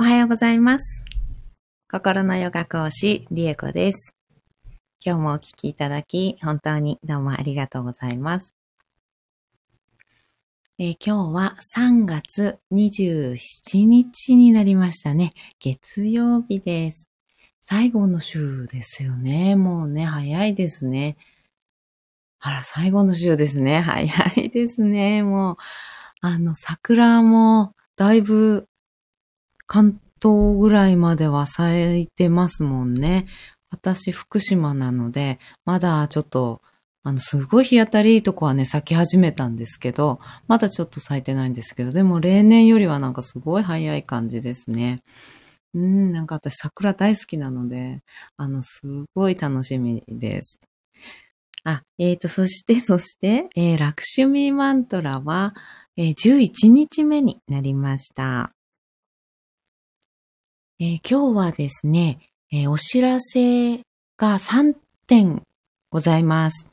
[0.00, 1.02] おはようございます。
[1.90, 4.14] 心のヨガ講師、リエコです。
[5.04, 8.54] 今日もお聞きいただき、本当にどうもありがとうございます。
[10.78, 15.30] えー今日は3月27日になりましたね。
[15.58, 17.10] 月曜日です。
[17.60, 19.56] 最後の週ですよね。
[19.56, 21.16] もうね、早いですね。
[22.38, 23.80] あら、最後の週ですね。
[23.80, 24.04] 早
[24.40, 25.24] いですね。
[25.24, 25.56] もう、
[26.20, 28.68] あの、桜もだいぶ
[29.68, 33.26] 関東ぐらいまでは咲いてますもんね。
[33.70, 36.62] 私、福島なので、まだちょっと、
[37.04, 45.02] あの、すごい日当たりいいとこはね、咲き始めたんですけど、まだちょっと咲いてないんですけど、でも例年よりはなんかすごい早い感じですね。
[45.74, 48.00] うん、なんか私桜大好きなので、
[48.38, 48.80] あの、す
[49.14, 50.60] ごい楽しみです。
[51.64, 55.54] あ、えーと、そして、そして、えー、ラクシュミーマントラは、
[55.96, 58.52] えー11日目になりました。
[60.80, 62.20] えー今日はですね、
[62.52, 63.78] えーお知らせ
[64.16, 64.76] が3
[65.08, 65.42] 点
[65.90, 66.68] ございます。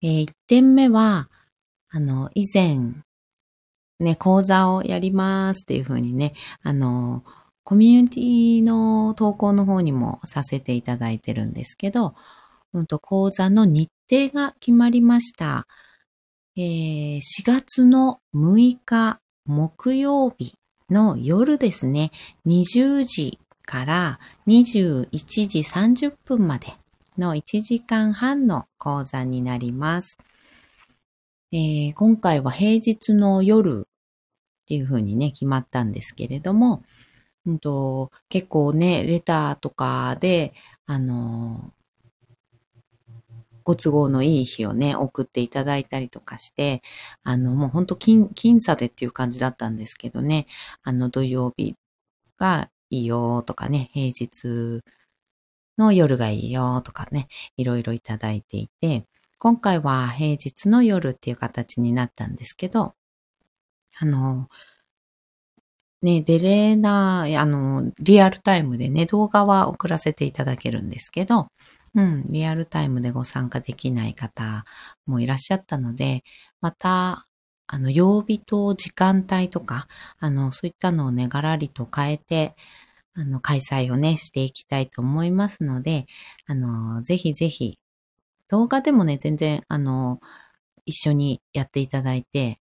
[0.00, 1.28] え1点目は、
[1.90, 2.94] あの、以前、
[4.00, 7.22] ね、講座をやりますっていうふうにね、あの、
[7.64, 12.14] コミュニティの投稿の方にもさせていただいてるんですけど、
[12.72, 15.66] うんと、講座の日程が決まりました。
[16.56, 20.54] えー4月の6日木曜日
[20.90, 22.12] の夜ですね、
[22.46, 26.74] 20時から21時30分まで
[27.18, 30.18] の1時間半の講座になります。
[31.52, 36.82] えー今回は平日の夜っていう風にね、決まったんですけれども、
[37.46, 40.54] うんと、結構ね、レターとかで、
[40.86, 41.72] あの
[43.66, 46.82] ご都合のいい日をね、送っていただいたりとかして、
[47.24, 50.46] あの、もうほんと僅差でっていう感じだったんですけどね、
[50.84, 51.74] あの、土曜日
[52.38, 54.84] がいいよとかね、平日
[55.78, 59.04] の夜がいいよとかね、いろいろいただいていて、
[59.40, 62.94] 今回は平日の夜っていう形になったんですけど、
[63.98, 64.48] あの、
[66.02, 71.48] ね、デレナ、あの、リアルタイムでね、動画は送らせていただけるんですけど、
[71.96, 74.66] うん、リアルタイムでご参加できない方
[75.06, 76.22] もいらっしゃったので、
[76.60, 77.26] また、
[77.66, 79.88] あの、曜日と時間帯とか、
[80.20, 82.54] あの、そういったのをね、ガラリと変えて、
[83.14, 86.06] あの、開催をね、していきたいと思いますので、
[86.46, 87.78] あの、ぜひぜひ、
[88.48, 90.20] 動画でもね、全然、あの、
[90.84, 92.60] 一緒にやっていただいて、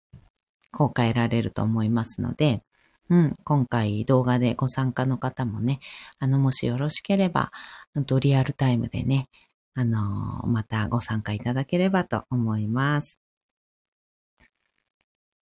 [0.71, 2.63] 効果得られると思いますので、
[3.09, 5.79] うん、今回動画でご参加の方もね、
[6.19, 7.51] あの、もしよろしければ、
[7.95, 9.27] うんとリアルタイムでね、
[9.73, 13.19] あの、またご参加いただければと思います。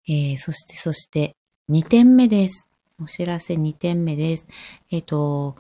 [0.09, 1.37] えー、そして、そして、
[1.71, 2.66] 2点目です。
[3.00, 4.47] お知らせ2点目です。
[4.91, 5.56] えっ、と、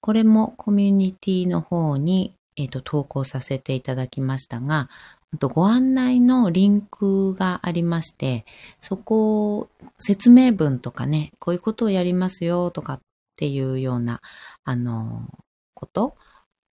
[0.00, 4.90] これもコミュニティの方に、えっ、と、投稿させていただきましたが、
[5.32, 8.44] あとご案内のリンクがありまして、
[8.80, 13.00] そこを説明文とかね、こういうことをやりますよとかっ
[13.36, 14.20] ていうような、
[14.64, 15.28] あの、
[15.76, 16.16] こと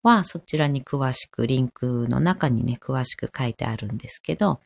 [0.02, 4.62] はそちらに詳しく、リンクの中にね、詳しく書いてあるんですけど、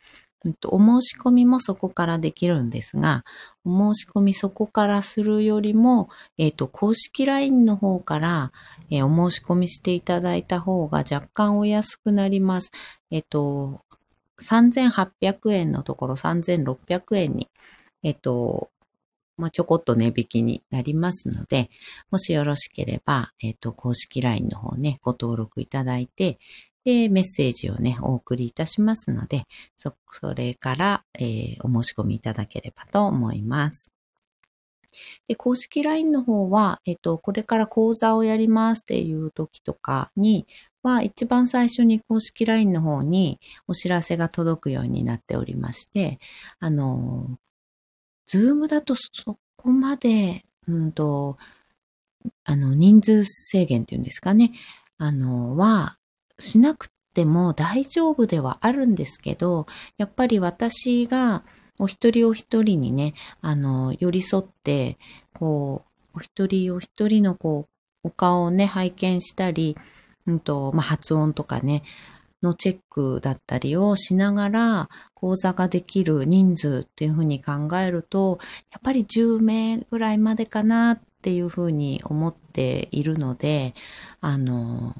[0.65, 3.25] お申し込みもそこからできるんですが、
[3.65, 8.51] お申し込みそこからするよりも、えっ、と、公式 LINE の方から、
[8.89, 12.71] えーお申し込みしていただいた方が若干お安くなります。
[13.11, 13.81] えっ、と、
[14.39, 17.49] 3800円のところ3600円に、
[18.03, 18.69] えっ、と、
[19.37, 21.69] まあ、ちょこっと値引きになりますので、
[22.11, 26.39] もしよろしければ、えっ、と、公式 LINE の方ね、ご登録いただいて、
[26.83, 29.43] で、メッセージをね、お送りいたしますので、
[29.75, 33.91] そ、それから、えーお申し込みいただければと思います。
[35.27, 40.47] で、公式 LINE の方は、えっ、と、これから講座をやりますっていう時とかに、
[40.87, 46.19] は、一番最初に公式 LINE の方にお知らせが届くようになっておりまして、
[46.59, 47.37] あの、
[48.27, 51.37] ズームだとそこまで、うんと、
[52.43, 54.52] あの、人数制限っていうんですかね、
[54.97, 55.97] あの、は、
[56.40, 59.66] しなくても大丈夫ではあるんですけど、
[59.97, 61.43] やっぱり私が
[61.79, 64.97] お一人お一人にね、あの、寄り添って、
[65.34, 67.67] こう、お一人お一人のこ
[68.03, 69.78] う、お顔をね、拝見したり、
[70.25, 71.84] うんと、まあ、発音とかね、
[72.43, 78.39] のチェックだったりをしながら講座ができる人数っていうふうに考えると、
[78.72, 83.73] やっぱり10名ぐらいまでかなっていうふうに思っているので、
[84.22, 84.95] あの、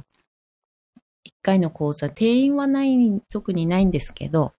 [1.26, 4.54] 1回の講座、定員はない、特にないんですけど、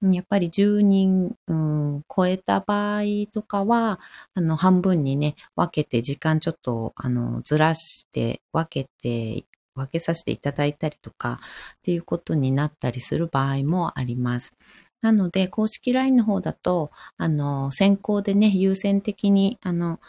[0.00, 3.98] やっぱり10人、うん、超えた場合とかは、
[4.34, 9.44] あの、半分にね、分けて、時間ちょっと、あの、ずらして分けて、
[9.78, 11.40] 分けさせていただいたりとか、
[11.78, 14.54] っていうことになったりする場合もあります。
[15.00, 20.00] なので、公式 LINE の方だと、あの、先行でね、優先的に、あの、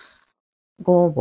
[0.81, 1.13] ご応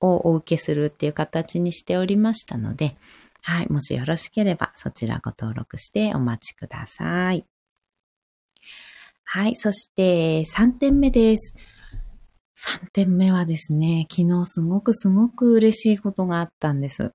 [0.00, 2.96] 募をお受けするっていう形にしておりましたので、
[3.42, 7.44] はい、もしよろしければそちらご登録してお待ちください。
[9.24, 11.54] はい、そして3点目です。
[12.82, 17.12] 3点目はですね、昨日すごくすごく嬉しいことがあったんです。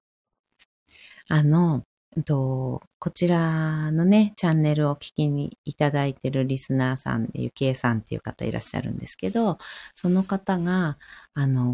[1.29, 1.83] あの、
[2.23, 9.57] とこちらのね、チャンネルを聞きにいただいてるリスナーさんで、ゆきえさんっていう方いらっしゃるんですけど、
[9.95, 10.97] その方が、
[11.33, 11.73] あの、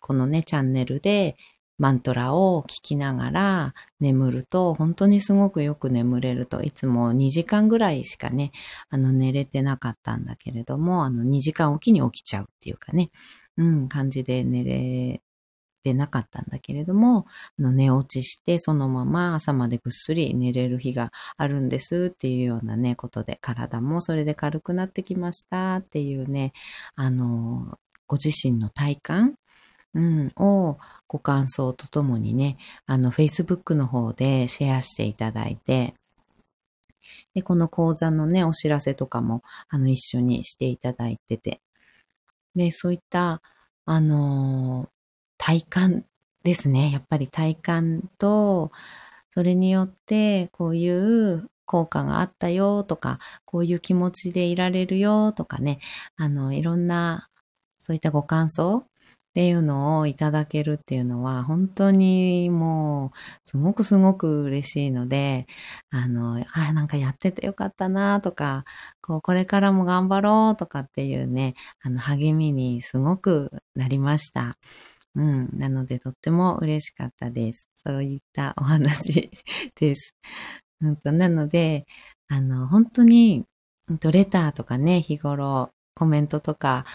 [0.00, 1.36] このね、チャンネルで
[1.78, 8.52] マントラを聞きながら眠ると、本当にすごくよく眠れると、いつも2時間ぐらいしかね、
[8.88, 13.10] あの寝れてなかったんだけれども、あの2時間おきに起きちゃうっていうかね、
[13.56, 15.22] うん、感じで寝れ
[15.82, 17.26] てなかったんだけれども、
[17.58, 26.52] あの寝落ちしてそのまま朝までぐっすり寝れる日があるんですっていうようなね、ことで、体もそれで軽くなってきましたっていうね、
[26.96, 29.34] あの、ご自身の体感
[29.94, 30.78] うん、を
[31.08, 35.94] ご感想とともにね、あの、Facebook の方でシェアしていただいて、
[37.34, 41.60] で、この講座のね、お知らせとかも、あの、一緒にしていただいてて、
[42.54, 43.42] で、そういった、
[43.84, 44.88] あの、
[45.40, 46.04] 体感
[46.44, 46.92] ですね。
[46.92, 48.70] やっぱり体感と、
[49.30, 55.80] それによって、こういう効果があったよとか、こういう気持ちでいられるよとかね、
[56.16, 57.30] あの、いろんな、
[57.78, 58.84] そういったご感想
[59.30, 65.46] っていうのをいただけるっていうのは、本当にもう、すごくすごく嬉しいので、
[65.90, 68.64] あの、あ、なんかやっててよかったなとか、
[69.00, 74.58] こう、これからも頑張ろうとかっていうね、あの、励みにすごくなりました。
[75.16, 75.50] うん。
[75.58, 77.68] なので、とっても嬉しかったです。
[77.74, 79.30] そういったお話
[79.76, 80.14] です。
[80.80, 81.86] うんと、なので、
[82.28, 83.46] あの、本当に、
[84.12, 86.86] レターとかね、日頃、コメントとか、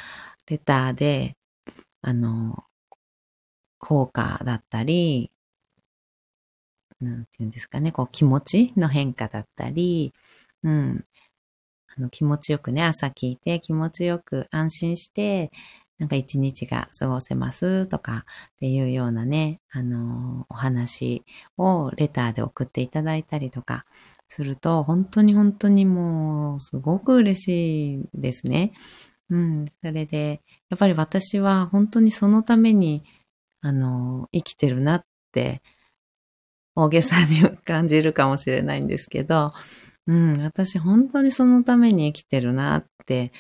[0.48, 1.38] レターで、
[2.02, 2.66] あの、
[3.80, 5.32] 効果だったり、
[7.02, 10.14] なんていうんですかね、こう気持ちの変化だったり、
[10.64, 11.06] うん、
[11.98, 15.52] あの気持ちよくね、朝聞いて気持ちよく安心して、
[15.98, 21.24] なんか一日が過ごせますとかっていうようなね、あの、お話
[21.58, 23.86] をレターで送っていただいたりとか
[24.28, 28.74] すると、本当に本当にもうすごく嬉しいですね。
[29.30, 29.66] うん。
[29.84, 33.04] それで、やっぱり私は本当にそのために、
[33.62, 35.62] あの、生きてるなって、
[36.76, 39.54] 大げさに感じるかもしれないんですけど、
[40.08, 43.32] うん、私本当にそのために生きてるなって、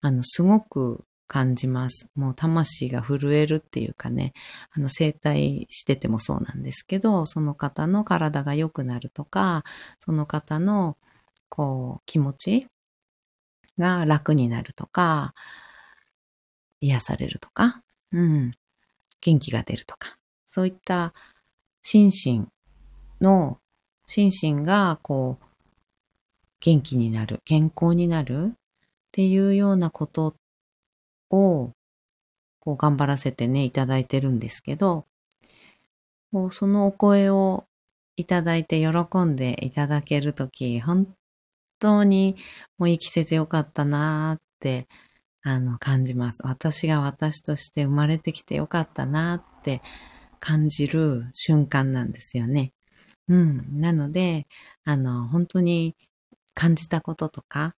[0.00, 1.04] あの、すごく
[1.34, 2.08] 感じます。
[2.14, 4.34] もう魂が震えるっていうかね、
[4.70, 9.64] あの、整体しててもそうなんですけど、その方の体が良くなるとか、
[9.98, 10.96] その方の、
[11.48, 12.68] こう、気持ち
[13.80, 15.34] が楽になるとか、
[16.80, 17.82] 癒されるとか、
[18.12, 18.52] うん、
[19.20, 20.16] 元気が出るとか、
[20.46, 21.14] そういった
[21.82, 22.46] 心身
[23.20, 23.58] の、
[24.06, 25.44] 心身がこう、
[26.60, 28.56] 元気になる、健康になるっ
[29.10, 30.34] ていうようなことっ
[31.34, 31.72] を、
[32.60, 35.06] こう頑張らせてね、いただいてるんですけど、
[36.32, 37.64] もうそのお声を
[38.16, 41.06] いただいて喜んでいただけるとき、本
[41.78, 42.36] 当に
[42.78, 44.88] もう生きててよかったなーって、
[45.42, 46.42] あの、感じます。
[46.44, 49.82] 私が私として生まれてきてよかったなーって
[50.40, 52.72] 感じる瞬間なんですよね。
[53.28, 53.80] うん。
[53.80, 54.46] なので、
[54.84, 55.96] あの、本当に
[56.54, 57.74] 感じたこととか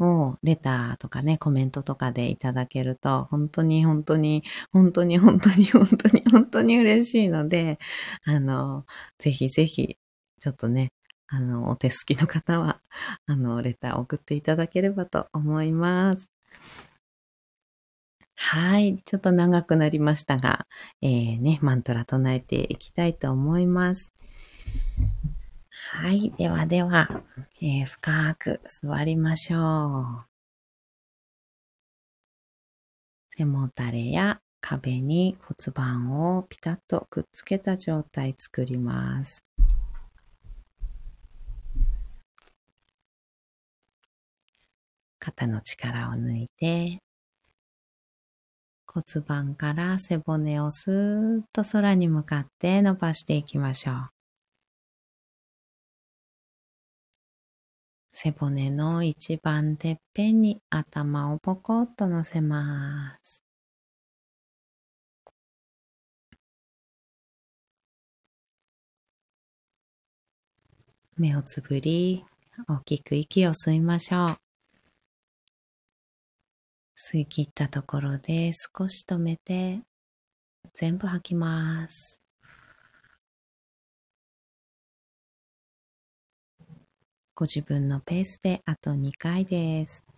[0.00, 4.42] をレターとかね、コメントとかでいただけると、本当に本当に、
[4.72, 7.78] 本当に本当に本当に本当に嬉しいので、
[8.24, 8.86] あの、
[9.18, 9.98] ぜひぜひ、
[10.40, 10.92] ちょっとね、
[11.28, 12.80] あの、お手すきの方は、
[13.26, 16.30] あの、レター送っていただければと思います。
[18.36, 18.96] はい。
[19.04, 20.66] ちょっと長くなりましたが、
[21.02, 24.10] えー、ね、マントラ唱えていきたいと思います。
[25.92, 26.30] はい。
[26.38, 27.08] ではでは、
[27.60, 30.24] えー、深く座りましょう。
[33.36, 39.42] 背もたれや壁に骨盤をピタッとくっつけた状態作ります。
[45.18, 47.00] 肩の力を抜いて、
[48.86, 54.19] 骨盤から背骨をスーッと空に向かって伸ばしていきましょう。
[58.22, 63.42] 背骨の一番てっぺんに頭をポコッと乗せます。
[71.16, 72.26] 目をつぶり、
[72.68, 74.36] 大きく息を吸いましょう。
[76.94, 79.80] 吸い切ったところで少し止めて
[80.74, 82.19] 全部吐きます。
[87.40, 90.09] ご自分のペースであと2回です。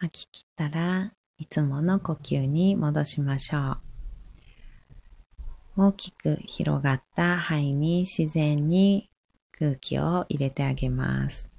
[0.00, 3.78] 吐き切ったらいつもの呼吸に戻しましょ
[5.76, 5.88] う。
[5.88, 9.10] 大きく広がった肺に自然に
[9.50, 11.50] 空気を入れてあげます。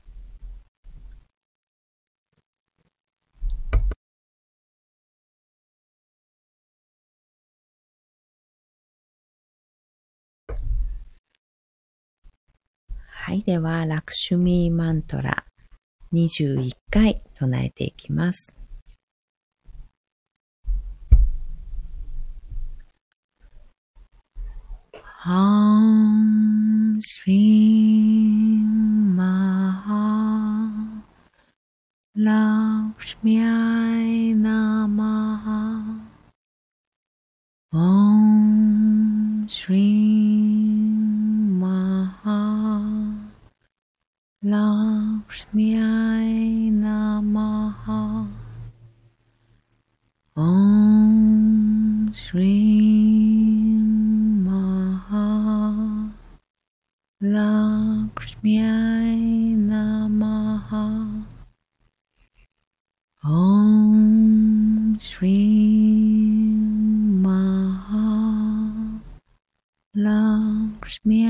[12.96, 13.44] はい。
[13.44, 15.46] では、ラクシュミーマントラ
[16.14, 18.54] 21回唱えていきます。
[25.26, 27.59] Om Shri
[70.00, 71.28] Lakshmi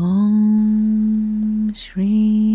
[0.00, 2.47] Om Shri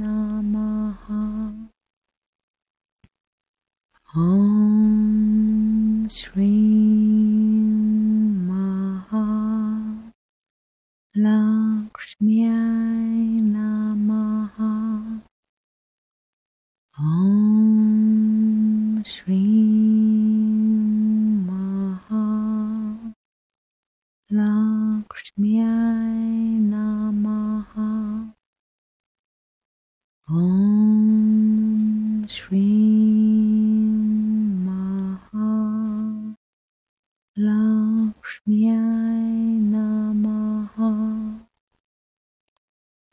[0.00, 1.22] Namaha.
[4.16, 6.59] Om Shri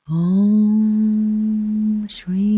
[0.10, 2.57] Om Shri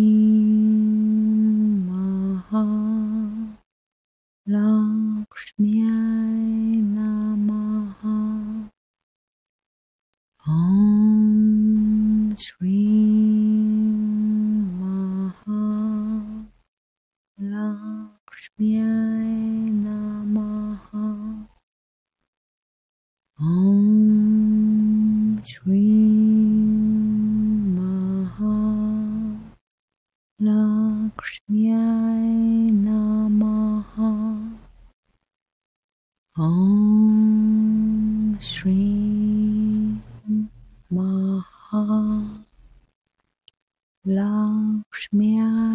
[44.10, 45.69] Blau, Schmerz.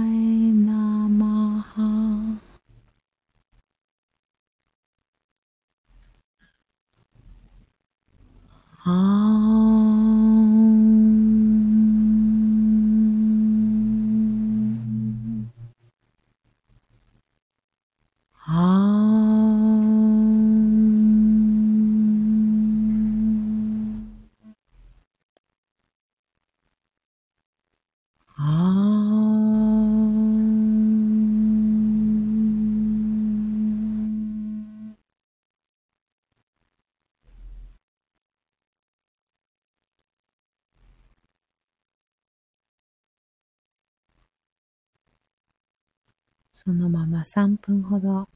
[46.56, 48.28] そのまま3分ほど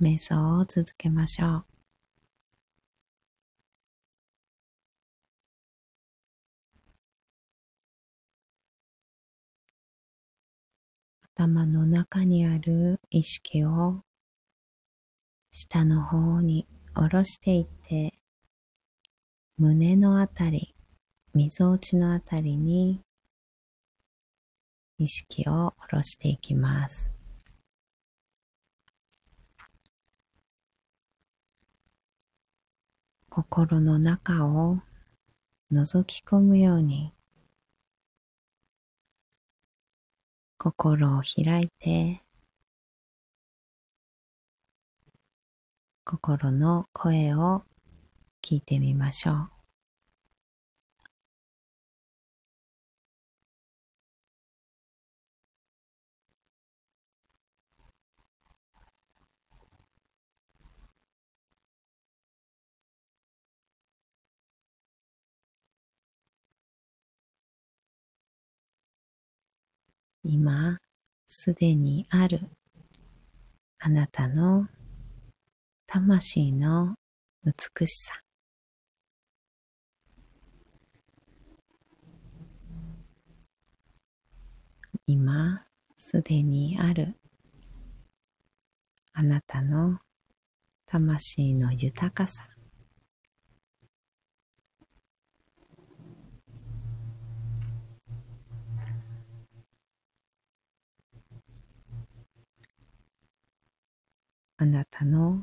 [0.00, 1.64] 瞑想を続けましょう。
[11.34, 14.00] 頭の中にある意識を
[15.50, 18.14] 下の方に下ろしていって
[19.58, 20.74] 胸のあたり、
[21.34, 23.02] みぞおちのあたりに
[24.96, 27.15] 意識を下ろしていきます。
[33.36, 34.78] 心の中を
[35.70, 37.12] 覗き込むように
[40.56, 42.22] 心を開いて
[46.02, 47.64] 心の声を
[48.42, 49.55] 聞いてみましょう。
[70.28, 70.78] 今
[71.28, 72.40] すでにある
[73.78, 74.66] あなたの
[75.86, 76.96] 魂の
[77.44, 78.12] 美しさ。
[85.06, 85.64] 今
[85.96, 87.14] すでにある
[89.12, 90.00] あなたの
[90.86, 92.55] 魂の豊かさ。
[104.58, 105.42] あなたの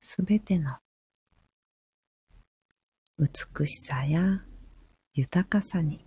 [0.00, 0.76] すべての
[3.18, 4.42] 美しさや
[5.14, 6.04] 豊かさに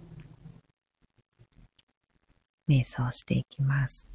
[2.69, 4.10] 瞑想していきます。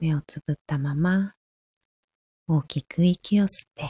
[0.00, 1.34] 目をつぶったまま
[2.46, 3.88] 大きく息を吸って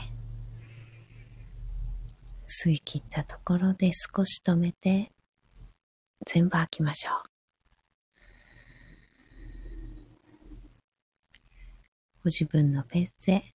[2.48, 5.12] 吸い切ったところで少し止めて
[6.26, 7.28] 全部吐きましょう。
[12.24, 13.54] ご自分のペースで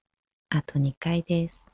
[0.49, 1.72] あと2回です。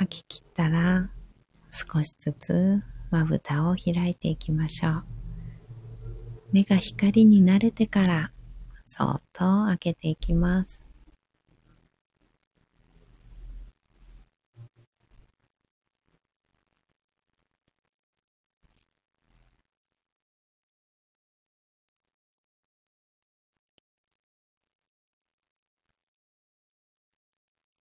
[0.00, 1.10] 吐き切ったら
[1.70, 5.04] 少しずつまぶたを開いていきましょう。
[6.52, 8.32] 目が光に慣れてから
[8.86, 10.82] そーっと開けていきます。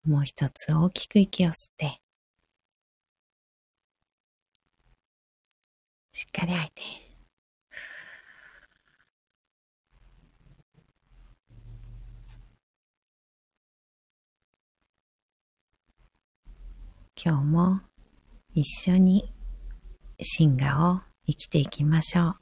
[0.04, 2.00] もう一つ大きく息を吸って、
[6.20, 6.82] しっかり吐いて。
[17.24, 17.80] 今日も
[18.52, 19.32] 一緒に
[20.20, 22.36] 進化を生きていきましょう。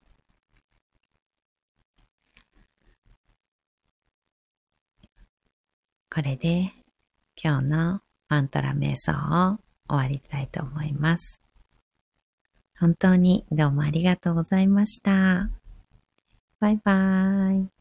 [6.14, 6.72] これで
[7.36, 11.45] 今日のマントラ瞑想を終わりたいと思います。
[12.78, 15.48] 本当にどうもありがとうございました。
[16.60, 17.75] バイバーイ。